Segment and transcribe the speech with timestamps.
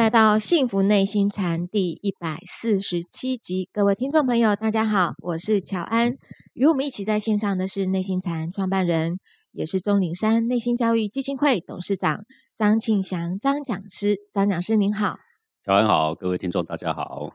[0.00, 6.16] 来到《幸福内心禅》第一百四十七集，各位听众朋友，大家好，我是乔安。
[6.54, 9.18] 与我们一起在线上的是内心禅创办人，
[9.52, 12.24] 也是钟岭山内心教育基金会董事长
[12.56, 14.16] 张庆祥张讲师。
[14.32, 15.18] 张讲师您好，
[15.62, 17.34] 乔安好，各位听众大家好。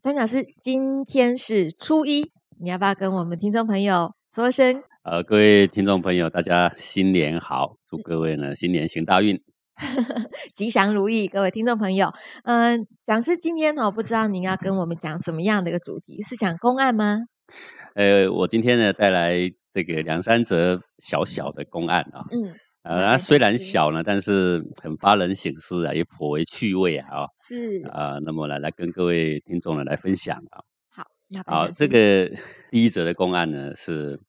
[0.00, 4.80] 张讲师，今天是初一，你要不要跟我们听众朋友说声？
[5.02, 9.42] 呃，各位听众朋友，大家新年好，祝各位呢新年行大运。
[10.54, 12.12] 吉祥如意，各位听众朋友，
[12.44, 16.22] 嗯，讲师今天哦，不知道您要跟我们讲什么样的一个主题？
[16.22, 17.18] 是讲公案吗？
[17.94, 19.36] 呃，我今天呢带来
[19.72, 30.62] 这个两三则小小的公案啊，嗯，呃，虽然小呢，但是很发人省思啊，也颇为趣味啊，是啊，那么来来跟各位听众呢来分享啊。
[30.90, 31.04] 好，
[31.46, 32.30] 好，这个
[32.70, 34.20] 第一则的公案呢是，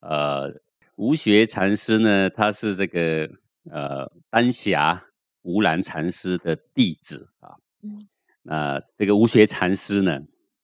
[0.00, 0.52] 呃，
[0.96, 3.26] 吴学禅师呢，他是这个。
[3.70, 5.04] 呃，丹霞
[5.42, 8.08] 无兰禅师的弟子啊，嗯，
[8.42, 10.18] 那这个吴学禅师呢，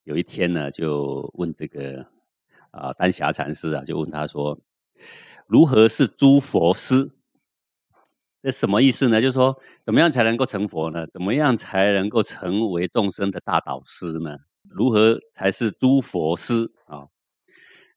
[0.05, 2.07] 有一天呢，就问这个
[2.71, 4.59] 啊丹霞禅师啊，就问他说，
[5.47, 7.11] 如何是诸佛师？
[8.43, 9.21] 这什么意思呢？
[9.21, 11.07] 就是说，怎么样才能够成佛呢？
[11.09, 14.39] 怎么样才能够成为众生的大导师呢？
[14.71, 17.09] 如何才是诸佛师啊？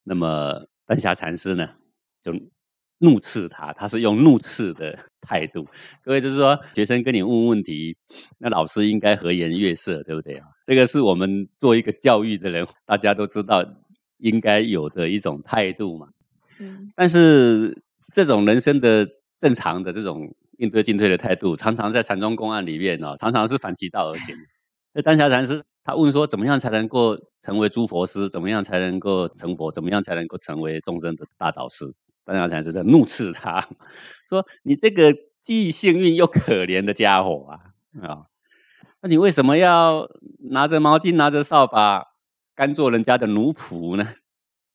[0.03, 1.75] 那么丹霞禅师呢，
[2.21, 2.33] 就。
[2.99, 5.67] 怒斥他，他是用怒斥的态度。
[6.03, 7.95] 各位就是说，学生跟你问问题，
[8.39, 10.47] 那老师应该和颜悦色，对不对啊？
[10.65, 13.63] 这个是我们做一个教育的人，大家都知道
[14.17, 16.07] 应该有的一种态度嘛。
[16.59, 16.91] 嗯。
[16.95, 19.07] 但是这种人生的
[19.39, 24.35] 正常的这种应对进退的态度，常常在禅宗公案里面哦，常常是反其道而行。
[24.93, 28.27] 那丹霞禅师他问说，怎么样才能够成为诸佛师？
[28.27, 29.71] 怎么样才能够成佛？
[29.71, 31.85] 怎么样才能够成为众生的大导师？
[32.27, 33.65] 丹霞禅师在怒斥他，
[34.27, 38.05] 说：“你这个既幸运又可怜的家伙啊！
[38.05, 38.25] 啊，
[39.01, 40.09] 那你为什么要
[40.49, 42.03] 拿着毛巾、拿着扫把，
[42.53, 44.05] 甘做人家的奴仆呢？”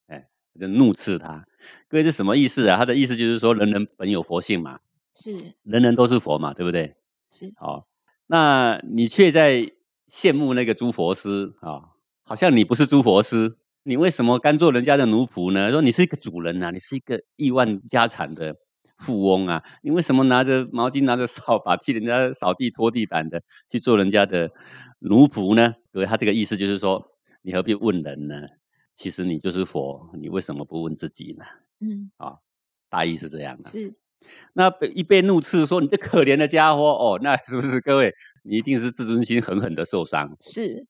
[0.09, 1.47] 哎，就怒斥他。
[1.89, 2.79] 各位，这什么意思啊？
[2.79, 4.81] 他的意思就是说，人人本有佛性嘛，
[5.15, 6.97] 是，人人都是佛嘛，对不对？
[7.31, 7.53] 是。
[7.57, 7.87] 好，
[8.29, 9.71] 那你却在
[10.09, 11.93] 羡慕那个诸佛师啊，
[12.25, 13.59] 好像你不是诸佛师。
[13.85, 15.71] 你为什么甘做人家的奴仆呢？
[15.71, 18.55] 说你是一个主人啊，你是一个亿万家产的
[18.99, 24.51] 富翁啊，你为什么拿着毛巾、拿着扫把替人家扫地、拖地板的去做人家的
[25.01, 25.75] 奴仆呢？
[25.93, 27.05] 各位，他这个意思就是说，
[27.43, 28.43] 你何必问人呢？
[28.95, 31.45] 其实你就是佛，你为什么不问自己呢？
[31.81, 32.37] 嗯，啊，
[32.89, 33.69] 大意是这样的。
[33.69, 33.95] 是，
[34.53, 38.15] 那被一被怒斥说你这可怜的家伙哦，那是不是各位
[38.45, 40.37] 你一定是自尊心狠狠的受伤？
[40.41, 40.87] 是，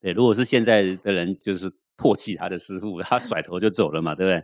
[0.00, 1.70] 对，如果是现在的人就是。
[2.00, 4.42] 唾弃他的师傅，他甩头就走了嘛，对不对？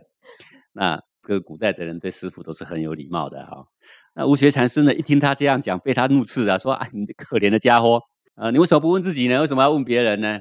[0.73, 3.65] 那这个古代的人对师傅都是很有礼貌的哈。
[4.13, 7.99] 那吴学禅师呢，一听他这样讲，被他怒斥啊，说：“哎，你这可怜的家伙
[8.35, 9.41] 啊，你为什么不问自己呢？
[9.41, 10.39] 为什么要问别人呢？”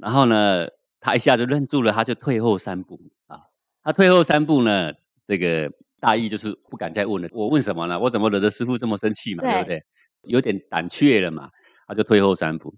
[0.00, 0.66] 然后呢，
[1.00, 3.40] 他一下子愣住了，他就退后三步啊。
[3.82, 4.92] 他退后三步呢，
[5.26, 5.70] 这个
[6.00, 7.28] 大意就是不敢再问了。
[7.32, 7.98] 我问什么呢？
[8.00, 9.42] 我怎么惹得师傅这么生气嘛？
[9.42, 9.82] 对不对？
[10.22, 11.48] 有点胆怯了嘛，
[11.86, 12.74] 他就退后三步。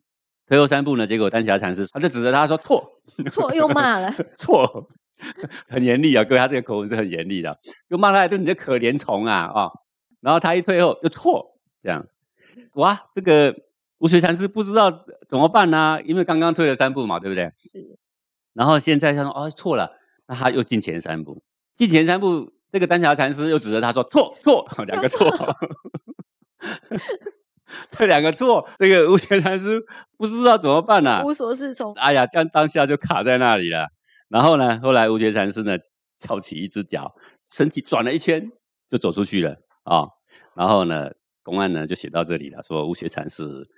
[0.50, 2.84] 退后三步呢，结果丹霞禅师他就指着他说：“错，
[3.30, 4.88] 错，又骂了， 错，
[5.68, 6.24] 很严厉啊！
[6.24, 7.56] 各位，他这个口吻是很严厉的，
[7.86, 9.42] 又骂他一顿，你这可怜虫啊！
[9.54, 9.70] 啊，
[10.20, 12.04] 然后他一退后又错，这样，
[12.72, 13.54] 哇，这个
[13.98, 14.90] 无学禅师不知道
[15.28, 16.00] 怎么办呢？
[16.04, 17.52] 因为刚刚退了三步嘛，对不对？
[17.62, 17.96] 是。
[18.52, 19.92] 然后现在他说：哦，错了，
[20.26, 21.40] 那他又进前三步，
[21.76, 25.28] 进前三步，这个丹霞禅师又指着他说：错，错，两个错。”
[27.88, 29.82] 这两个错，这个吴学禅师
[30.16, 31.22] 不知道怎么办呢？
[31.24, 31.92] 无所适从。
[31.94, 33.88] 哎呀，这样当下就卡在那里了。
[34.28, 35.76] 然后呢，后来吴学禅师呢
[36.18, 37.14] 翘起一只脚，
[37.46, 38.50] 身体转了一圈，
[38.88, 40.08] 就走出去了啊。
[40.54, 41.10] 然后呢，
[41.42, 43.68] 公案呢就写到这里了，说吴学禅师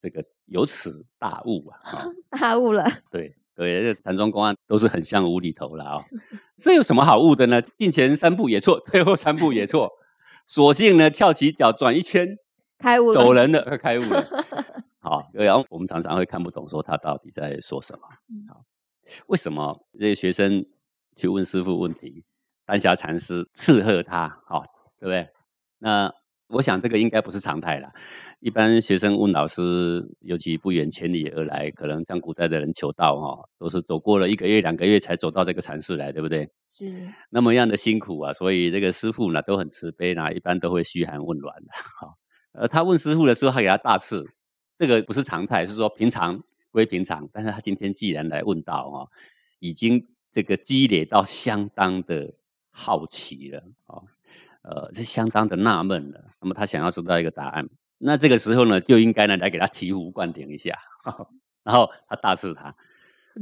[0.00, 2.06] 这个有此大悟啊，
[2.38, 2.84] 大悟了。
[3.10, 6.04] 对对，这禅宗公案都是很像无厘头了啊。
[6.58, 7.62] 这有什么好悟的呢？
[7.62, 9.90] 进前三步也错，退后三步也错，
[10.46, 12.36] 索性呢翘起脚转一圈。
[12.78, 14.24] 开悟走人了，开悟了。
[15.00, 18.00] 好，然后我们常常会看不懂，说他到底在说什么。
[18.48, 18.64] 好，
[19.26, 20.64] 为什么这些学生
[21.14, 22.24] 去问师傅问题，
[22.64, 24.28] 丹霞禅师斥喝他？
[24.46, 24.62] 好，
[24.98, 25.28] 对不对？
[25.78, 26.10] 那
[26.48, 27.90] 我想这个应该不是常态了。
[28.40, 36.48] 一般学生问老师，尤其不远千里而来，可能像古代的人求道哈，都是走过了一个月、两个月才走到这个禅室来，对不对？
[36.70, 41.68] 是那么样的辛苦啊，所以这个师傅呢都很慈悲呢，一般都会嘘寒问暖的。
[42.00, 42.16] 好。
[42.54, 44.28] 呃，他问师傅的时候，他给他大赐，
[44.78, 47.28] 这个不是常态，是说平常归平常。
[47.32, 49.10] 但是他今天既然来问到哦，
[49.58, 52.32] 已经这个积累到相当的
[52.70, 54.04] 好奇了哦，
[54.62, 56.24] 呃，是相当的纳闷了。
[56.40, 57.68] 那么他想要知道一个答案，
[57.98, 60.78] 那这个时候呢，就应该呢来给他醍醐灌顶一下，
[61.64, 62.74] 然后他大斥他。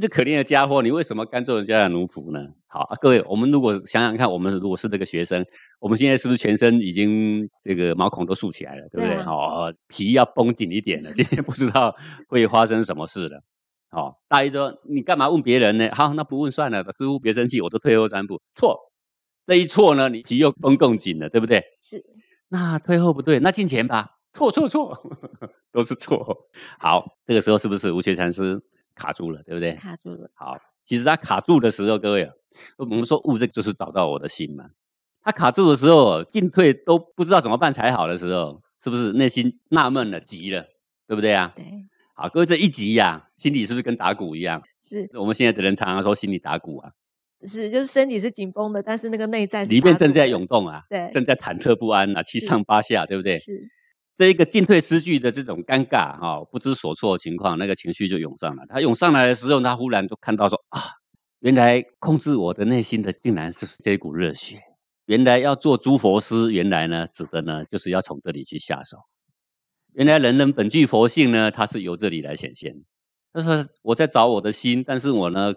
[0.01, 2.41] 这可怜的家伙，你为什么甘做人家的奴仆呢？
[2.67, 5.45] 好啊，各位，我们如果想想看，我们如果是这个学生，
[5.79, 9.17] 我们现在是不是全身已经这个毛孔都竖起来了，对不对？
[9.25, 11.13] 哦，皮要绷紧一点了。
[11.13, 11.95] 今天不知道
[12.29, 13.43] 会发生什么事了。
[13.91, 15.91] 哦，大一说你干嘛问别人呢？
[15.93, 18.41] 好，那不问算了，师傅别生气，我都退后三步。
[18.55, 18.79] 错，
[19.45, 21.63] 这一错呢，你皮又绷更紧了，对不对？
[21.83, 22.03] 是。
[22.49, 24.13] 那退后不对，那进前吧。
[24.33, 24.99] 错错错，
[25.71, 26.49] 都是错。
[26.79, 28.59] 好，这个时候是不是无学禅师？
[28.95, 29.73] 卡住了，对不对？
[29.75, 30.31] 卡住了。
[30.35, 32.31] 好，其实他卡住的时候，各位，
[32.77, 34.71] 我们说悟，这就是找到我的心嘛。
[35.23, 40.67] 他卡住的时候，进退都不知道怎么办才好的时候，是不是内心纳闷了、急了，
[41.07, 41.53] 对不对啊？
[41.55, 41.65] 对。
[42.15, 44.63] 好，各位这一急呀，心里是不是跟打鼓一样？
[44.83, 45.09] 是。
[45.15, 46.91] 我们现在的人常常说心里打鼓啊。
[47.45, 53.37] 是，就是身体是紧绷的，但是那个内在里面正在涌动啊，对，正在忐忑不安啊，七上八下，对不对？
[53.39, 53.69] 是。
[54.15, 58.65] 这一个进退失据的这种尴尬哈，不知所措的情况，那个情绪就涌上来。
[58.69, 60.81] 他涌上来的时候，他忽然就看到说啊，
[61.41, 64.61] 原来控制我的内心的竟然是这股热血。
[65.07, 68.99] 原来要做诸佛师，原来呢指的呢就是要从这里去下手。
[69.95, 72.75] 原来人人本具佛性呢，它是由这里来显现。
[73.33, 75.55] 他说我在找我的心，但是我呢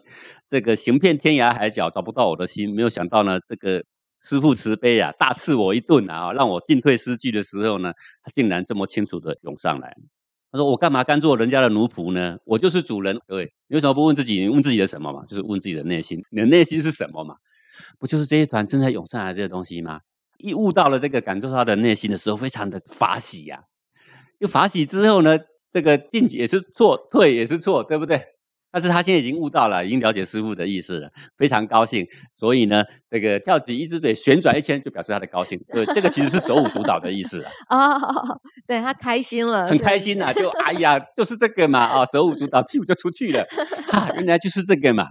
[0.47, 3.83] 这个行遍天涯海角找不到我的心，没有想到呢这个。
[4.25, 7.93] 师父慈悲啊，大赐我一顿啊，让我进退失据的时候呢，
[8.23, 9.95] 他竟然这么清楚的涌上来。
[10.51, 12.37] 他说：“我干嘛甘做人家的奴仆呢？
[12.45, 13.19] 我就是主人。
[13.27, 14.39] 各位，你为什么不问自己？
[14.39, 15.25] 你问自己的什么嘛？
[15.27, 16.19] 就是问自己的内心。
[16.31, 17.35] 你的内心是什么嘛？
[17.99, 19.99] 不就是这一团正在涌上来这些东西吗？
[20.37, 23.59] 一悟到了这个，感受他的内心的时候，非常的法喜呀。
[24.39, 25.37] 又法喜之后呢，
[25.71, 28.23] 这个进也是错，退也是错，对不对？”
[28.75, 32.05] 但是他现在已经悟到了，已经了解师傅的意思了，非常高兴。
[32.35, 35.57] 所以呢，这个跳起一只腿旋转一圈，就表示他的高兴。
[35.71, 37.97] 对，这个其实是手舞足蹈的意思啊。
[38.67, 43.45] 对他开心了，很开心呐，就哎呀，就是这个嘛啊，手舞足蹈，屁股就出去了。
[43.87, 45.07] 哈，原来就是这个嘛。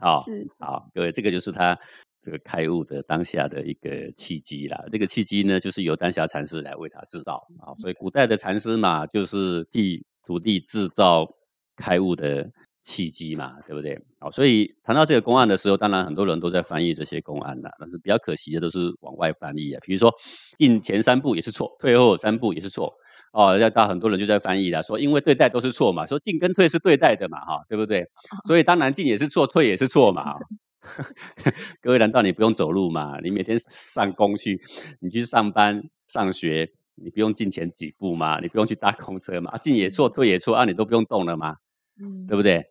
[0.00, 0.22] 好，
[0.58, 1.78] 好，各位，这个就是他
[2.22, 4.82] 这个开悟的当下的一个契机啦。
[4.90, 7.76] 这个契机呢，就是由丹霞禅师来为他制造啊。
[7.78, 11.28] 所以古代的禅师嘛，就是替徒弟制造
[11.76, 12.48] 开悟的。
[12.84, 13.98] 契机嘛，对不对？
[14.20, 19.80] 好，所以谈到这个公案的时候，当然很多人都在翻译这些公案了，但是比较可惜的都是往外翻译啊。
[19.82, 20.14] 比如说
[20.58, 22.92] 进前三步也是错，退后三步也是错
[23.32, 23.56] 哦。
[23.58, 28.06] 要到很多人就在翻译了，说因为对待都是错嘛，说进跟退是对待的嘛，哈，对不对？
[28.46, 30.34] 所以当然进也是错，退也是错嘛。
[31.80, 33.18] 各位，难道你不用走路吗？
[33.22, 34.60] 你每天上工去，
[35.00, 38.38] 你去上班上学，你不用进前几步吗？
[38.40, 39.56] 你不用去搭公车吗？
[39.56, 41.56] 进也错，退也错，啊，你都不用动了吗？
[41.98, 42.62] 嗯，对不对？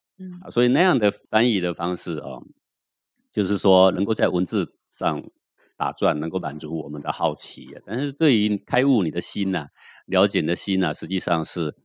[0.45, 2.43] 嗯，所以那样的翻译的方式哦，
[3.31, 5.23] 就是说能够在文字上
[5.75, 7.67] 打转，能够满足我们的好奇。
[7.85, 9.67] 但是对于开悟你的心呐，
[10.05, 11.75] 了解你的心呐，实际上是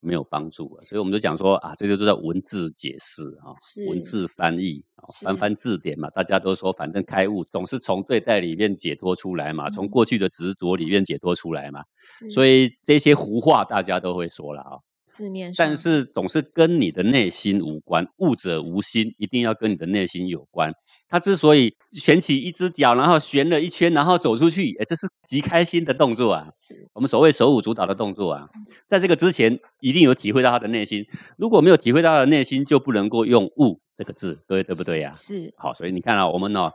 [0.00, 0.84] 没有帮助的。
[0.84, 3.56] 所以我们就讲说啊，这些都叫文字解释啊，
[3.88, 6.08] 文字翻译啊，翻翻字典嘛。
[6.10, 11.82] 大家都说，反正开悟总是从对待里面解脱出来嘛，从过去的执着里面解脱出来嘛。
[12.30, 14.78] 所以这些胡话大家都会说了啊。
[15.18, 18.06] 字面，但是总是跟你的内心无关。
[18.18, 20.72] 悟者无心，一定要跟你的内心有关。
[21.08, 26.46] 他之所以悬起一只脚，然后旋了一圈，然后走出去，哎，这是极开心的动作啊！
[26.60, 28.48] 是我们所谓手舞足蹈的动作啊。
[28.86, 31.04] 在这个之前，一定有体会到他的内心。
[31.36, 35.12] 如果没有体会到他的内心，就不能够用“悟”这个字，各位对不对呀？
[35.16, 36.70] 是好，所以你看啊，我们呢，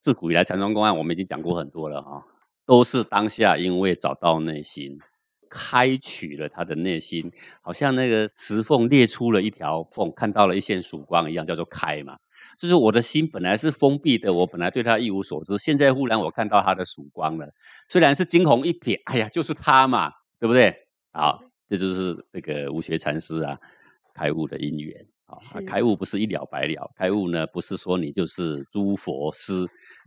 [0.00, 2.22] 自古以来禅宗公案，我们已经讲过很多了哈，
[2.64, 4.98] 都是当下因为找到内心。
[5.56, 7.30] 开取了他的内心，
[7.62, 12.18] 好像那个石缝裂出了一条缝，看到了一线曙光一样，叫做开嘛。
[12.58, 17.48] 就是我的心本来是封闭的，我本来对他一无所知，现在忽然我看到他的曙光了。
[17.88, 20.74] 虽然是惊鸿一瞥，哎呀，就是他嘛，对不对？
[21.12, 23.56] 好，这就是这个无学禅师啊，
[24.12, 25.38] 开悟的因缘啊。
[25.68, 29.64] 开悟不是一了百了，开悟呢不是说你就是诸佛师。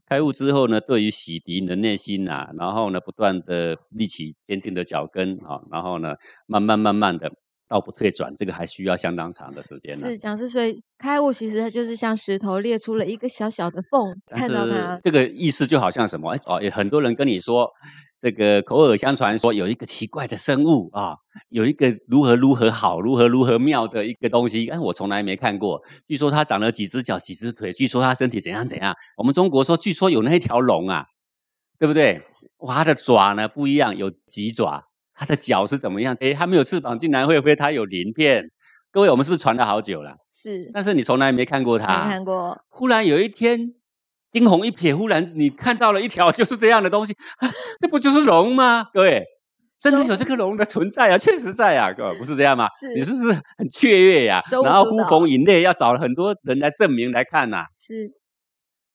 [0.10, 7.30] 开悟之后呢，对于洗涤你的内心啊，然后呢，不断的立起坚定的脚跟啊，然后呢，慢慢慢慢的
[7.68, 10.08] 到不退转，这个还需要相当长的时间呢。
[10.08, 16.36] 是讲是，所以开悟其实它就是像石头裂出了一个小小的缝，看到它这个意思就好像什么？
[16.46, 17.72] 哦，有很多人跟你说。
[18.20, 21.16] 这个口耳相传说有一个奇怪的生物啊，
[21.50, 25.80] 有一个如何如何好、如何如何妙的一个东西，哎，我从来没看过。
[26.08, 28.96] 据说它长了几只脚、几只腿，据说它身体怎样怎样。
[29.18, 31.06] 我们中国说，据说有那一条龙啊，
[31.78, 32.24] 对不对？
[32.58, 34.88] 哇，它的爪呢不一样，有几爪。
[35.18, 36.16] 它的脚是怎么样？
[36.22, 38.50] 诶，它没有翅膀，竟然会飞，它有鳞片。
[38.92, 40.16] 各位，我们是不是传了好久了？
[40.32, 40.72] 是。
[40.74, 42.04] 但是你从来没看过它。
[42.04, 42.58] 没看过。
[42.70, 43.74] 忽然有一天。
[44.30, 47.16] 惊鸿一瞥，忽然你看到了一条 就是这样的东西，
[47.80, 48.86] 这不就是龙吗？
[48.94, 49.24] 各位，
[49.80, 52.68] 真的有这个龙的存在啊，确实在啊，各位不是这样吗？
[52.78, 54.42] 是你是不是很雀跃呀？
[54.66, 58.12] 然后呼朋引类，要找了很多人来证明来看呐、是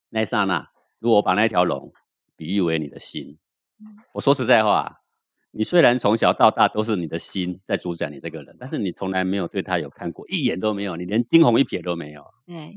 [0.09, 0.67] 那一刹那，
[0.99, 1.91] 如果我把那条龙
[2.37, 3.39] 比喻为你的心，
[3.81, 4.97] 嗯我说实在话，
[5.55, 12.25] 你虽然从小到大都是你的心在主宰你这个人，但是你从来没有对他有看过一眼都没有，你连惊鸿一瞥都没有。
[12.47, 12.73] 对，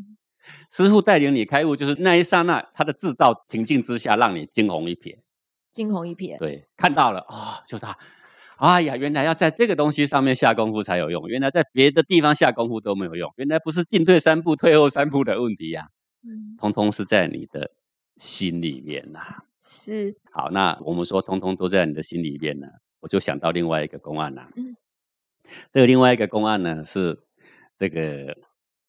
[0.70, 5.16] 师傅带领你开悟，就是那一刹那，他的制造情境之下，让你惊鸿一瞥。
[5.72, 7.96] 惊鸿一瞥，对，看到了哦，就他，
[8.56, 15.88] 哎呀，原来要在这个东西上面下功夫才有用，原来在别的地方下功夫都没有用，原来不是进退三步、退后三步的问题呀、
[16.22, 17.70] 嗯，通通是在你的
[18.18, 19.20] 心里面呐、
[19.68, 22.68] 是好，那我们说通通都在你的心里面呢，
[23.00, 24.76] 我就想到另外一个公案啦、嗯
[25.70, 27.16] 这个另外一个公案呢是
[27.76, 28.36] 这个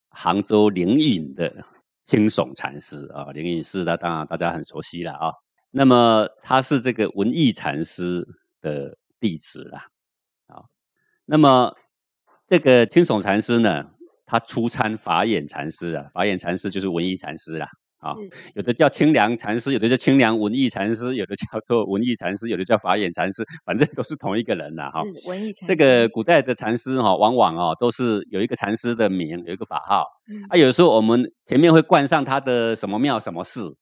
[0.09, 1.63] 杭州灵隐的
[2.03, 5.31] 青耸禅师啊，灵隐寺的当然大家很熟悉了啊。
[5.69, 8.27] 那么他是这个文艺禅师
[8.61, 9.87] 的弟子啦，
[10.47, 10.63] 啊，
[11.25, 11.75] 那么
[12.47, 13.91] 这个青耸禅师呢，
[14.25, 17.67] 他出参法眼禅师啊，法眼禅师就是文艺禅师啦。
[17.99, 18.15] 啊
[18.53, 24.89] 有的叫清凉禅师，有的叫清凉文艺禅师，有的叫做文艺禅师，有的叫法眼禅师，反正都是同一个人啦。
[24.89, 30.05] 哈，是文艺禅这个古代的禅师哈，往往哦都是有一个禅师的名，有一个法号。
[30.29, 33.75] 嗯啊，有时候我们前面会冠上他的什么庙、什么寺，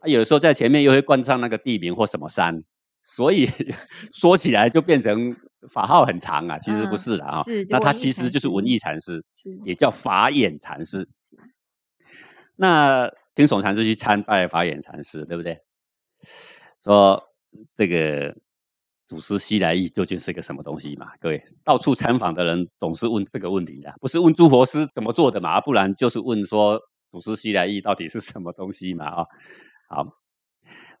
[0.00, 2.62] 啊，有时候在前面又会冠上那个地名或什么山，
[3.04, 3.48] 所以
[4.12, 5.34] 说起来就变成
[5.70, 7.42] 法号很长啊，其实不嗯是啦啊。
[7.42, 9.24] 是那他其实就是文艺禅师。
[9.32, 11.08] 是也叫法眼禅师。
[12.56, 15.58] 那听耸禅师去参拜法眼禅师，对不对？
[16.84, 17.22] 说
[17.74, 18.34] 这个
[19.06, 21.08] 祖师西来意究竟是个什么东西嘛？
[21.20, 25.60] 各位到处参访的人总是问这个问题的，不是问诸佛师怎么做的嘛？
[25.60, 29.06] 不然就是问说祖师西来意到底是什么东西嘛？
[29.06, 29.24] 啊、
[29.88, 30.06] 好。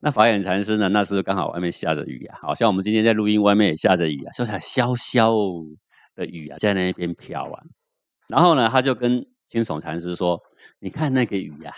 [0.04, 0.88] 那法眼禅师呢？
[0.88, 5.64] 那时候刚好外面下着雨啊，好像我们今天在录音，外面也下着雨啊，就是潇潇
[6.16, 7.62] 的雨啊，在那边飘啊。
[8.26, 10.40] 然后呢，他就跟青耸禅师说
[10.80, 11.72] ：“你看那个雨呀、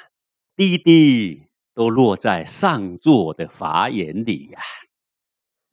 [0.56, 4.60] 滴滴都落在上座的法眼里呀、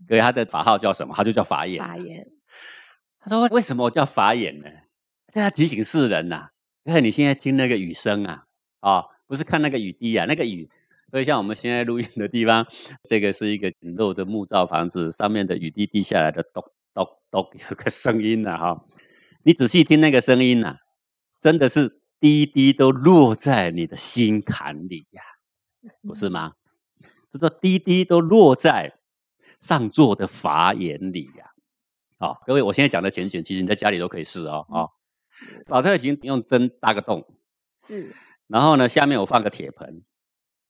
[0.08, 1.14] 所以他的法号叫什么？
[1.16, 1.80] 他就叫法眼。
[1.80, 2.28] 法眼
[3.20, 4.68] 他说：“为什么我叫法眼呢？
[5.32, 6.50] 这要提醒世人呐、
[6.84, 8.46] 因为你现在听那个雨声啊，
[8.80, 10.70] 啊、不是看那个雨滴啊，那个雨。
[11.12, 12.66] 所以像我们现在录音的地方，
[13.08, 16.64] 这个是一个简陋的木造房子，上面的雨滴滴下来的咚
[16.96, 18.86] 咚咚，有个声音呐、哈。
[19.44, 20.78] 你仔细听那个声音呐、
[21.40, 25.22] 真的是滴滴都落在你的心坎里呀、
[26.08, 26.54] 不是吗？
[27.32, 29.00] 这个滴滴都落在
[29.60, 31.52] 上座的法眼里呀、
[32.20, 34.66] 好、各位，我现在讲的简卷，其实你在家里都可以试哦。
[34.70, 34.92] 哦，
[35.32, 37.26] 是老太已经用针搭个洞，
[37.82, 38.16] 是。
[38.48, 40.04] 然后呢，下面我放个铁盆，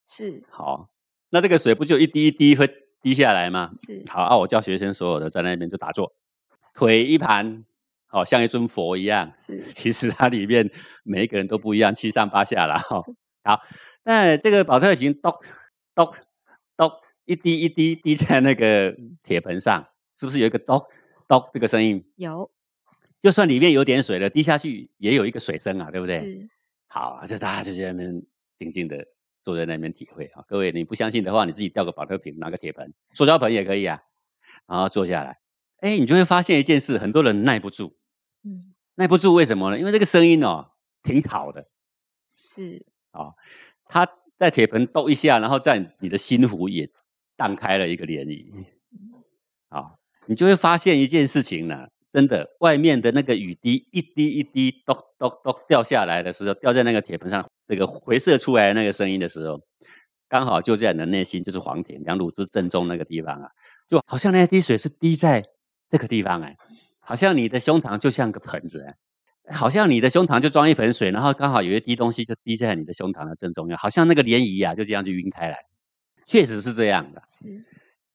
[0.08, 0.43] 是。
[0.50, 0.89] 好，
[1.29, 2.70] 那这个水不就一滴一滴会
[3.01, 3.72] 滴下来吗？
[3.75, 4.03] 是。
[4.10, 6.13] 好啊，我叫学生所有的在那边就打坐，
[6.74, 7.65] 腿一盘，
[8.12, 9.32] 好、像一尊佛一样。
[9.38, 10.70] 是 其实它里面
[11.03, 12.77] 每一个人都不一样，七上八下啦。
[12.77, 13.01] 哈、
[13.44, 13.60] 好，
[14.03, 15.34] 那这个保特瓶咚
[15.96, 16.13] 咚
[16.75, 16.91] 咚
[17.25, 20.84] 一滴一滴滴在那个铁盆上，是不是有一个咚
[21.27, 22.03] 咚这个声音？
[22.18, 22.51] 有
[23.20, 26.20] 就算里面有点水了，滴下去也有一个水声啊，对不对？
[26.20, 26.50] 是
[26.88, 28.24] 好啊，这大家就在那边
[28.58, 29.06] 静静的
[29.44, 30.44] 坐在那边体会啊。
[30.48, 34.01] 各位，你不相信的话，你自己吊个保特瓶，拿个铁盆，塑胶盆也可以啊，
[34.68, 35.38] 然后坐下来，
[35.82, 37.96] 哎，你就会发现一件事，很多人耐不住，
[38.43, 38.74] 嗯。
[38.95, 39.79] 耐不住为什么呢？
[39.79, 40.71] 因为这个声音哦，
[41.03, 41.67] 挺吵的。
[42.29, 42.86] 是。
[43.12, 43.33] 啊、
[43.86, 44.07] 它
[44.38, 46.89] 在铁盆抖一下，然后在你的心湖也
[47.36, 48.65] 荡开了一个涟漪。
[49.69, 49.95] 啊、
[50.27, 59.62] 你就会发现一件事情呢，真的，外面的那个雨滴一滴一滴咚咚咚掉下来的时候，掉在那个铁盆上，这个回射出来的那个声音的时候，
[60.27, 63.50] 刚好就在你的内心，就是黄庭两乳之正中那个地方啊，
[63.88, 65.43] 就好像那滴水是滴在
[65.89, 66.57] 这个地方哎，
[67.01, 68.96] 好像你的胸膛就像个盆子哎。
[69.50, 75.58] 好像你的胸膛就装一盆水，然后刚好有一滴东西就滴在你的胸膛的正中央，好像那个涟漪啊，就这样就晕开来，
[76.25, 77.22] 确实是这样的。
[77.27, 77.65] 是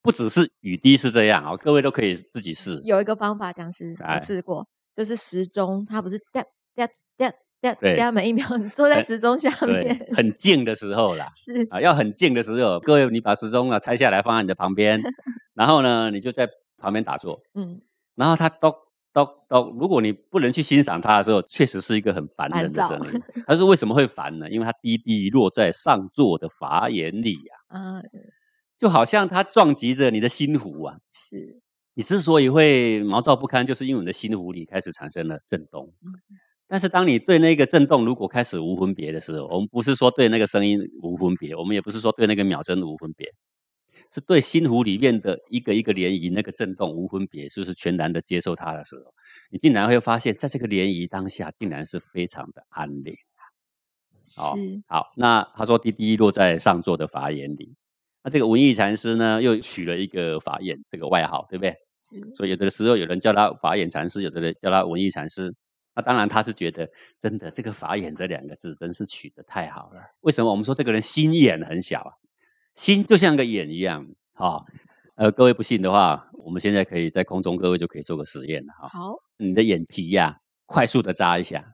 [0.01, 2.81] 不只是雨滴是这样哦，各位都可以自己试。
[2.85, 4.65] 有一个方法，讲师哎我试过，
[4.95, 14.99] 就是时钟，它不是掉掉掉掉对掉每一秒，你 坐在很时钟下面，很静的时候啦，是啊，要很静的时候，各位你把时钟啊拆下来放在你的旁边，
[15.53, 17.81] 然后呢，你就在旁边打坐，嗯
[18.17, 18.73] 然后它咚
[19.13, 23.21] 咚咚，如果你不能去欣赏它的时候，确实是一个很烦人的声音。
[23.47, 24.49] 它是为什么会烦呢？
[24.49, 28.01] 因为它滴滴落在上座的法眼里呀、啊
[28.77, 30.97] 就好像它撞击着你的心湖啊。
[31.09, 31.61] 是
[31.93, 35.93] 你之所以会毛躁不堪，就是因为你的心湖里开始产生了震动。
[36.03, 36.11] 嗯
[36.69, 43.25] 但是当你对那个震动如果开始无分别的时候，我们不是说对那个声音无分别，我们也不是说对那个秒针无分别，
[44.17, 49.13] 是对心湖里面的一个一个涟漪那个震动无分别，就是全然的接受它的时候，
[49.51, 53.15] 你竟然会发现，在这个涟漪当下，竟然是非常的安宁。
[54.23, 54.41] 是
[54.87, 57.75] 好，那他说滴滴落在上座的法眼里，
[58.23, 61.75] 那这个文艺禅师呢，又取了一个法眼这个外号，对不对？
[62.01, 65.53] 是，所以有的时候有人叫他法眼禅师，有的人叫他文艺禅师。
[65.93, 70.01] 那当然他是觉得，真的这个法眼这两个字真是取得太好了。
[70.21, 70.49] 为什么？
[70.49, 72.11] 我们说这个人心眼很小啊，
[72.77, 74.61] 心就像个眼一样啊。
[75.15, 78.87] 呃，各位不信的话，我们现在可以在空中，各位就可以做个实验了哈。
[78.87, 81.73] 好，你的眼皮呀，快速的眨一下。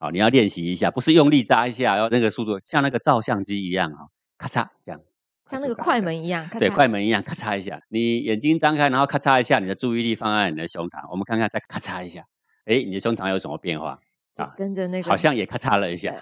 [0.00, 5.00] 好，你要练习一下，不是用力扎一下，要那个速度像那个照相机一样啊，咔嚓这样，
[5.48, 7.80] 像那个快门一样，对，快门一样，咔嚓一下。
[7.88, 12.24] 你眼睛张开，然后咔嚓一下，你的注意力放在你的胸膛，我们看看再咔嚓一下，
[12.64, 13.96] 哎，你的胸膛有什么变化
[14.34, 14.52] 啊？
[14.56, 16.12] 跟着那个，好像也咔嚓了一下，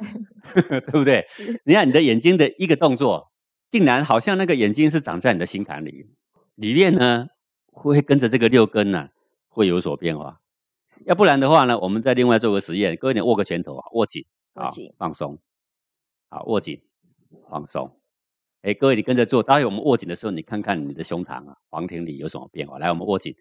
[0.52, 1.24] 对 不对？
[1.64, 3.29] 你看你的眼睛的一个动作，
[3.70, 6.06] 竟然好像那个眼睛是长在你的心坎里，
[6.56, 7.28] 里面呢
[7.66, 9.08] 会跟着这个六根呢
[9.48, 10.40] 会有所变化。
[11.04, 15.38] 要不然的话呢，我们再另外做个实验，各位你握个拳头啊，握紧，握紧，放松，
[16.28, 16.82] 好，握紧，
[17.48, 17.96] 放松。
[18.62, 22.78] 哎，各位你跟着做，待会我们握紧的时候，你看看你的胸膛啊，黄庭里有什么变化？
[22.78, 23.34] 来，我们握紧，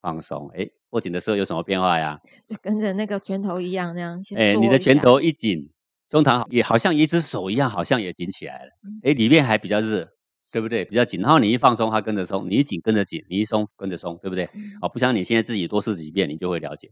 [0.00, 0.48] 放松。
[0.54, 2.20] 哎，握紧的时候有什么变化呀？
[2.46, 4.22] 就跟着那个拳头一样那样。
[4.36, 5.72] 哎，你的拳头一紧，
[6.10, 8.70] 胸膛也好像一只手一样，好像也紧起来了。
[9.04, 10.08] 哎，里面还比较热。
[10.52, 10.84] 对不对？
[10.84, 14.48] 比较紧，然后你一放松，它跟着松；你一紧跟着紧，你一松跟着松，对不对？
[14.80, 16.88] 哦，不像你现在自己多试几遍，你就会了解。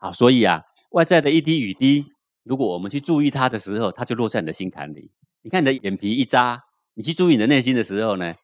[0.00, 0.60] 好，所以啊，
[0.90, 2.04] 外在的一滴雨滴，
[2.42, 5.12] 如果我们去注意它的时候，它就落在你的心坎里。
[5.42, 6.60] 你看你的眼皮一扎，
[6.94, 8.34] 你去注意你的内心的时候呢，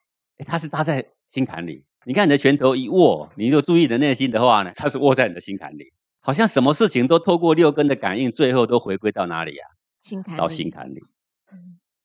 [0.47, 1.85] 它是扎在心坎里。
[2.07, 5.87] 你看你的拳头一握，你如果注意你的内心的话呢，它是握在你的心坎里。
[6.21, 9.65] 好像什么事情都透过六根的感应，最后都回归到哪里呀？
[10.01, 11.01] 心坎到心坎里，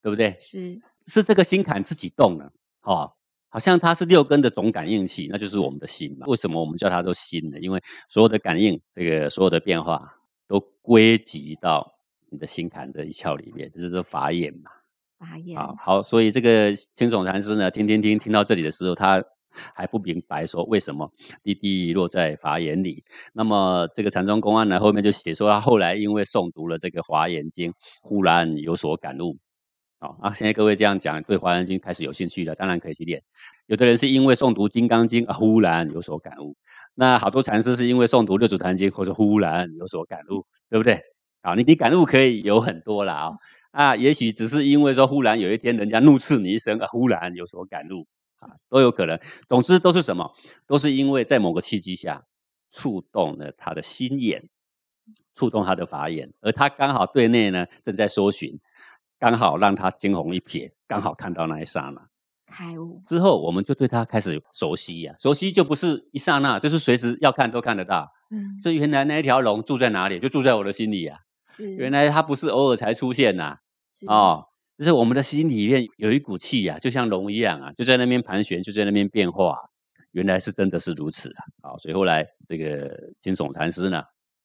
[0.02, 0.36] 对不对？
[0.40, 0.80] 是。
[1.08, 3.14] 是这个心坎自己动了，哦，
[3.50, 6.26] 好像它是六根的总感应器，那就是我们的心嘛。
[6.26, 7.60] 为什么我们叫它做心呢？
[7.60, 7.80] 因为
[8.10, 11.96] 所有的感应，这个所有的变化，都归集到
[12.32, 14.72] 你的心坎这一窍里面，就是说法眼嘛。
[15.20, 15.60] 法眼。
[15.60, 19.24] 啊，好，所以这个青总禅师呢，听听听，听到这里的时候，他
[19.74, 21.12] 还不明白说为什么
[21.44, 23.04] 滴滴落在法眼里。
[23.34, 29.38] 那么这个禅宗公案呢，后面就写说他后来因为诵读了这个华严经，忽然有所感悟。
[29.98, 33.24] 好啊，现在各位这样讲，对《华严经》开始有兴趣了，当然可以去练。
[33.68, 36.56] 有的人是因为诵读《金刚经》啊，忽然有所感悟。
[36.94, 41.00] 那好多禅师是因为诵读《六祖坛经》，或者忽然有所感悟，对不对？
[41.42, 43.32] 啊，你你感悟可以有很多了啊
[43.72, 48.06] 啊，也许只是因为说忽然有一天人家怒斥你一声啊，忽然有所感悟
[48.42, 49.20] 啊，都有可能。
[49.48, 50.34] 总之都是什么？
[50.68, 52.26] 都是因为在某个契机下
[52.72, 54.50] 触动了他的心眼，
[55.34, 58.60] 触动他的法眼，而他刚好对内呢正在搜寻。
[59.18, 62.10] 刚好让他惊鸿一瞥，刚好看到那一刹那
[62.46, 65.16] 开悟之后，我们就对他开始熟悉呀。
[65.18, 68.12] 熟悉就不是一刹那，就是随时要看都看得到。
[68.30, 70.20] 嗯，这原来那一条龙住在哪里？
[70.20, 71.20] 就住在我的心里啊。
[71.48, 73.58] 是，原来它不是偶尔才出现呐。
[74.08, 74.46] 哦，
[74.78, 79.58] 就是我们的心里面有一股气呀，就像龙一样啊，就在那边盘旋，就在那边变化。
[80.12, 81.44] 原来是真的是如此啊。
[81.62, 84.02] 好，所以后来这个金悚禅师呢，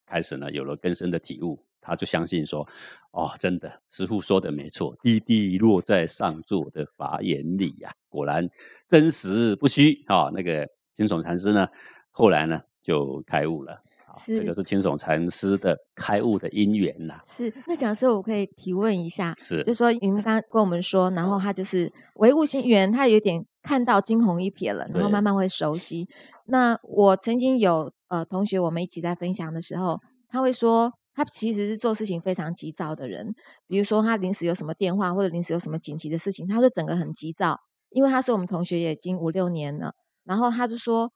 [0.06, 1.60] 开始呢有了更深的体悟。
[1.82, 2.68] 他就相信说
[3.12, 8.46] ：“哦，真的，师傅说的没错，滴滴落在上座的法眼里呀，果然
[8.86, 11.66] 真实不虚啊。”那个青叢禅师呢，
[12.10, 13.82] 后来呢就开悟了。
[14.14, 17.20] 是这个是青松禅师的开悟的因缘呐。
[17.26, 26.08] 是那讲师我可以提问一下，是就说你们刚刚跟我们说，然后他就是唯物心缘，他有点看到惊鸿一瞥了，然后慢慢会熟悉。
[26.46, 30.92] 那我曾经有呃同学，我们一起在分享的时候，他会说。
[31.12, 33.34] 他其实是做事情非常急躁的人，
[33.66, 37.58] 比如说他临时有什么电话或者临时有什么紧急的事情，他就整个很急躁。
[37.90, 39.92] 因为他是我们同学，也已经五六年了。
[40.24, 41.10] 然后他就说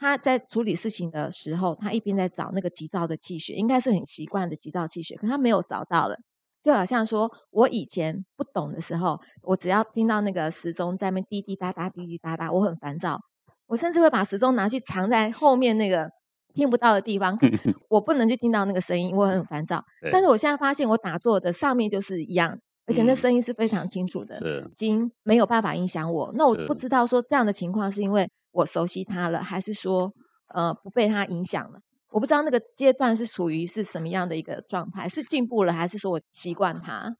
[0.00, 6.16] 他在处理事情的时候，他一边在找那个急躁的气血，应该是很习惯的急躁气血，可他没有找到了。
[6.62, 13.20] 就好像说我以前不懂的时候，我只要听到那个时钟在那滴滴答答、滴滴答答，我很烦躁，
[13.66, 16.10] 我甚至会把时钟拿去藏在后面那个。
[16.52, 17.38] 听不到的地方，
[17.88, 19.80] 我不能去听到那个声音，我很烦躁。
[20.10, 24.36] 但是我现在发现，我打坐的上面就是一样，而且那声音是非常清楚的，
[24.68, 26.32] 已经没有办法影响我。
[26.34, 30.12] 那我不知道说这样的情况是因为我熟悉它了，还是说
[30.54, 31.80] 呃不被它影响了？
[32.10, 37.14] 我不知道那个阶段是属于是什么样的一个状态，是进步了，还是说我习惯它？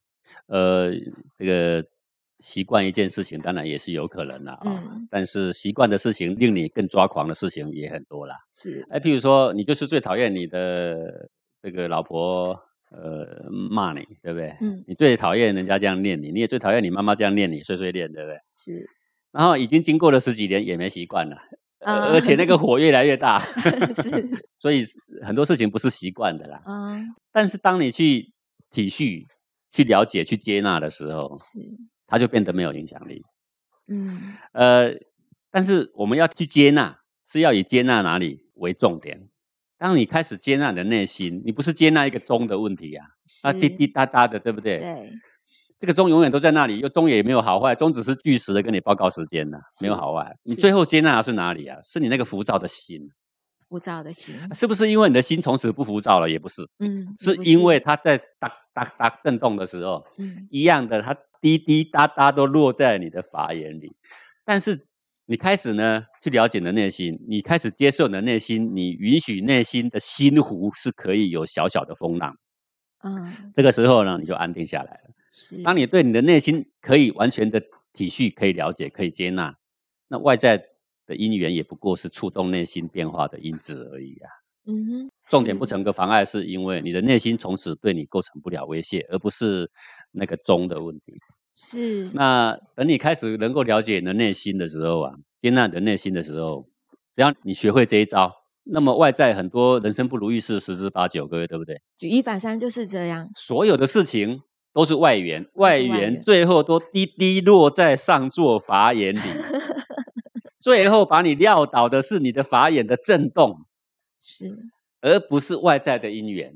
[0.47, 0.90] 呃，
[1.38, 1.85] 这个。
[2.43, 4.83] 习惯一件事情，当然也是有可能的啊。
[5.11, 8.35] 但是习惯的事情，令你更抓狂的事情也很多啦。
[8.55, 11.29] 是，哎，譬如说，你就是最讨厌你的
[11.61, 12.59] 这个老婆，
[12.93, 14.57] 呃，骂你，对不对？
[14.62, 14.83] 嗯。
[14.87, 18.38] 你最讨厌人家这样念你，你也最讨厌你妈妈这样念你，碎碎念，对不对？
[18.57, 18.88] 是。
[19.33, 21.37] 然后已经经过了十几年也没习惯了，
[21.81, 23.38] 嗯而且那个火越来越大，
[24.03, 24.83] 是所以
[25.23, 26.61] 很多事情不是习惯的啦。
[26.66, 28.33] 嗯但是当你去
[28.71, 29.25] 体恤、
[29.71, 31.61] 去了解、去接纳的时候，是
[32.07, 33.23] 它就变得没有影响力。
[33.88, 34.93] 嗯呃，
[35.51, 39.29] 但是我们要去接纳，是要以接纳哪里为重点。
[39.79, 43.07] 当你开始接纳你的内心，你不是接纳一个钟的问题啊，
[43.53, 44.79] 滴滴答答的，对不对？
[44.79, 45.12] 对
[45.81, 50.37] 这个钟永远都在那里，又钟也没有好坏，钟只是据实的跟你报告时间呢、是没有好坏。
[50.45, 51.79] 你最后接纳的是哪里啊？
[51.83, 53.01] 是你那个浮躁的心，
[53.66, 56.29] 浮躁的心，是不是因为你的心从此不浮躁了？
[56.29, 63.90] 也不是，嗯，是因为它在哒哒哒震动的时候，嗯一样的，它滴滴答答都落在你的法眼里。
[64.45, 64.87] 但是
[65.25, 72.37] 你开始呢，去了解你的内心，你开始接受你的内心，你允许内心的心湖是可以有小小的风浪。
[73.03, 75.11] 嗯这个时候呢，你就安定下来了。
[75.31, 77.62] 是，当你对你的内心可以完全的
[77.93, 79.57] 体恤、可以了解、可以接纳，
[80.09, 80.57] 那外在
[81.07, 84.29] 的因缘也不过是触动内心变化的因子而已啊。
[84.66, 89.71] 嗯哼，重点不成个妨碍，是因为你的内心从此对你构成不了威胁，而不是
[90.12, 91.19] 那个中的问题。
[91.55, 96.69] 是那等你开始能够了解你的内心的时候啊，接纳你的内心的时候，
[97.14, 98.33] 只要你学会这一招，
[98.64, 101.81] 那么外在很多人生不如意事十之八九，各位对不对？
[101.99, 109.21] 举一反三就是这样，所有的事情都是外缘，外外缘缘最后都滴滴落在上座法眼里，
[110.61, 113.67] 最后把你撂倒的是你的法眼的震动，
[114.21, 114.57] 是
[115.01, 116.55] 而不是外在的因缘。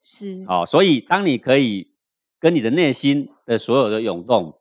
[0.00, 1.92] 是哦，所以当你可以
[2.38, 4.60] 跟你的内心的所有的涌动，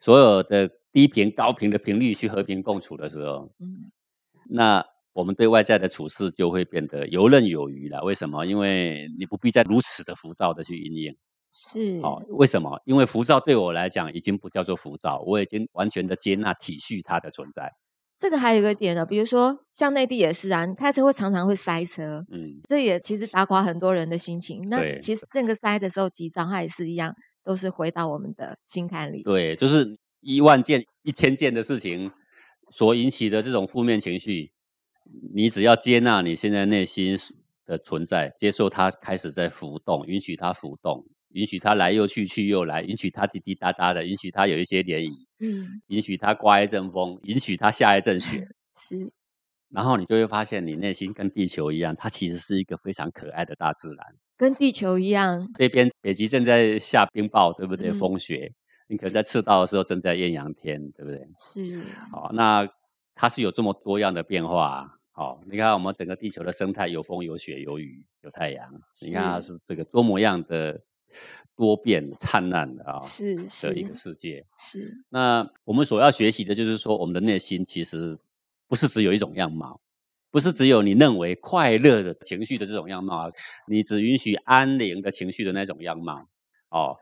[0.00, 3.92] 所有的低频、高频的频率去和平共处的时候，嗯
[4.48, 8.02] 那我们对外在的处事就会变得游刃有余了。
[8.02, 8.44] 为什么？
[8.44, 11.16] 因为你不必再如此的浮躁的去应应。
[11.58, 12.78] 是哦，为什么？
[12.84, 17.72] 因为浮躁对我来讲已经不叫做浮躁，我已经完全的接纳、体恤它的存在。
[18.18, 24.68] 这个还有一个点呢，比如说像内地也是啊，你开车会常常会塞车，嗯，这也其实打垮很多人的心情。
[24.68, 29.22] 那其实这个塞的时候急躁，它也是一样，都是回到我们的心坎里。
[29.22, 32.12] 对，就是一万件、一千件的事情
[32.70, 34.50] 所引起的这种负面情绪，
[35.34, 37.18] 你只要接纳你现在内心
[37.64, 49.12] 的存在，接受它开始在浮动，允许它浮动，允许它来又去，去又来，允许它滴滴答答的，允许它有一些涟漪，嗯，允许它刮一阵风，允许它下一阵雪， 是
[49.68, 54.06] 然后你就会发现，你内心跟地球一样，它其实是一个非常可爱的大自然。
[54.36, 57.90] 跟地球一样，这边北极正在下冰雹，对不对？
[57.90, 58.52] 嗯风雪，
[58.88, 61.20] 你可能在赤道的时候正在艳阳天，对不对？
[61.36, 62.66] 是好、那
[63.14, 64.92] 它是有这么多样的变化、啊。
[65.12, 68.62] 好、你看我们整个地球的生态有风有雪有雨有太阳，
[69.02, 70.78] 你看它是是这个多么样的
[71.56, 74.44] 多变灿烂的啊、是的一个世界。
[74.56, 78.18] 是，那我们所要学习的就是说，我们的内心其实
[78.68, 79.80] 不是只有一种样貌，
[80.30, 83.30] 不是只有你认为快乐的情绪的这种样貌啊，
[83.66, 86.28] 你只允许安宁的情绪的那种样貌。
[86.68, 86.96] 哦，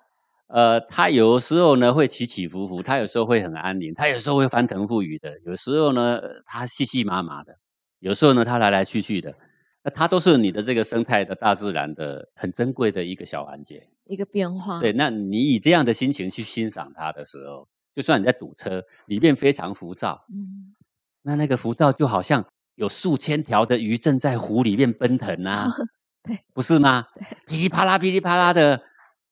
[0.46, 7.58] 呃，它有时候呢会起起伏伏，它有时候会很安宁，它有时候会翻腾覆雨的，有时候呢呃它细细麻麻的，
[7.98, 9.34] 有时候呢它来来去去的。
[9.82, 13.86] 那它都是你的这个生态的大自然的很珍贵的一个小环节。
[14.06, 14.80] 一个变化。
[14.80, 20.74] 对，那你以这样的心情去欣赏它的时候，就算你在堵车，里面非常浮躁，嗯，
[21.22, 25.68] 那那个浮躁就好像有数千条的鱼正在湖里面奔腾啊，
[26.22, 27.06] 对，不是吗？
[27.46, 28.82] 噼里啪啦，噼里啪啦的，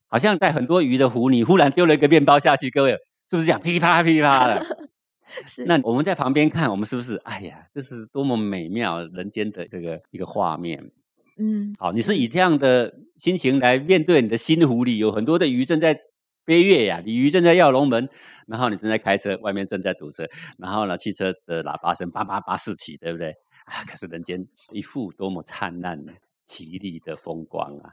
[0.08, 2.92] 好像在很多鱼的湖，你忽然丢了一个面包下去，各位
[3.28, 4.64] 是不是这样噼里啪啦，噼里啪啦的？
[5.46, 7.16] 是那我们在旁边看，我们是不是？
[7.24, 10.90] 哎呀，这是多么美妙人间的这个一个画面。
[11.38, 15.98] 嗯，好，你是以这样的心情来面对你的心湖里有很多的鱼正在
[16.44, 18.08] 飞跃呀，鲤鱼正在跃龙门，
[18.46, 20.26] 然后你正在开车，外面正在堵车，
[20.58, 23.30] 然后呢，汽车的喇叭声叭叭叭四起，对不对？
[23.64, 26.12] 啊，可是人间一幅多么灿烂的、
[26.46, 27.90] 绮丽的风光啊，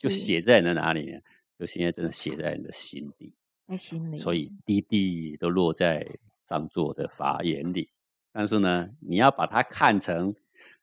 [0.00, 1.18] 就写在你的哪里呢？
[1.58, 3.34] 就现在真的写在你的心底，
[3.68, 6.04] 在心里，所以滴滴都落在
[6.48, 7.90] 上座的法眼里。
[8.32, 10.34] 但是呢，你要把它看成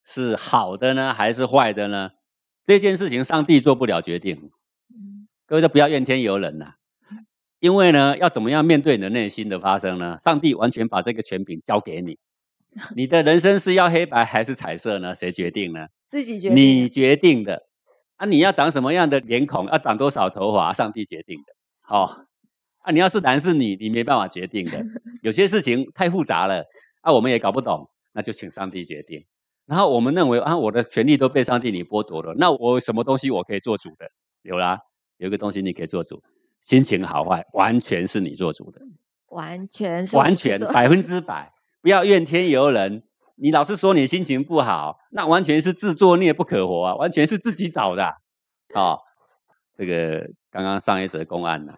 [0.06, 2.12] 是好的呢，还是坏的呢？
[2.66, 4.52] 这件事情上帝做不了决定，
[4.94, 6.74] 嗯各位都不要怨天尤人呐、
[7.60, 10.18] 因为呢，要怎么样面对你的内心的发生呢？
[10.22, 12.18] 上帝完全把这个权柄交给你，
[12.96, 15.16] 你的人生是要黑白还是彩色呢？
[15.16, 15.88] 谁决定呢？
[16.08, 17.64] 自己决定你决定的
[18.18, 18.26] 啊！
[18.26, 21.54] 你要长什么样的脸孔，要长多少头发，上帝决定的。
[21.96, 22.26] 哦，
[22.80, 24.84] 啊，你要是男是女，你没办法决定的。
[25.22, 26.66] 有些事情太复杂了，
[27.02, 29.26] 啊，我们也搞不懂，那就请上帝决定。
[29.69, 34.10] 然后我们认为啊，我的权利都被上帝你剥夺了，那我什么东西我可以做主的？
[34.41, 34.79] 有啦，
[35.17, 36.23] 有一个东西你可以做主，
[36.60, 38.82] 心情好坏完全是你做主的。
[39.27, 43.03] 完全是完全百分之百，不要怨天尤人。
[43.36, 48.13] 你老是说你心情不好，那完全是自作孽不可活啊，完全是自己找的啊。
[48.73, 48.99] 哦
[49.77, 51.73] 这个刚刚上一则公案呢、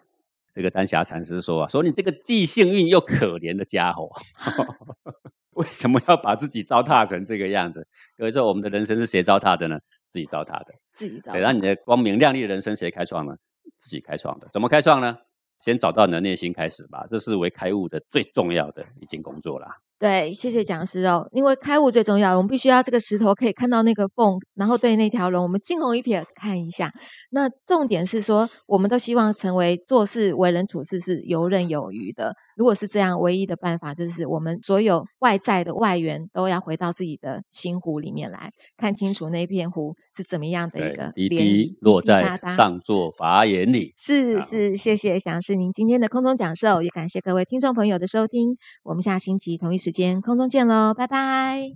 [0.55, 4.09] 这个丹霞禅师说啊，说你这个既幸运又可怜的家伙，
[5.61, 7.83] 为什么要把自己糟蹋成这个样子？
[8.17, 9.77] 有时候我们的人生是谁糟蹋的呢？
[10.11, 10.73] 自己糟蹋的。
[10.93, 13.33] 自己糟对，让你的光明亮丽的人生谁开创呢？
[13.77, 14.47] 自己开创的。
[14.51, 15.15] 怎么开创呢？
[15.63, 19.67] 先找到你的内心开始吧，这是为开悟的最重要的一件工作啦。
[19.99, 21.29] 对，谢谢讲师哦。
[21.31, 26.91] 因为开悟最重要，我们必须要这个石头可以看到那个缝，然后对那条龙，我们惊鸿一瞥看一下。
[27.29, 32.33] 那重点是说，我们都希望成为做事、为人处事是游刃有余的。
[32.61, 43.93] 如果是这样，唯一的办法就是我们所有外在的外缘都要回到自己的心湖里面来，看清楚那片湖是怎么样的一对个，滴涟滴落在上座法眼里。
[43.97, 48.55] 是是，谢谢想师您今天的空中讲授，也感谢各位听众朋友的收听。
[48.83, 51.71] 我们下星期同一时间空中见喽，拜拜。